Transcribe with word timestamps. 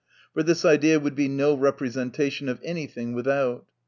For 0.33 0.41
this 0.41 0.65
idea 0.65 0.99
would 0.99 1.13
be 1.13 1.27
no 1.27 1.53
representation 1.53 2.49
of 2.49 2.59
any 2.63 2.87
thing 2.87 3.13
without. 3.13 3.67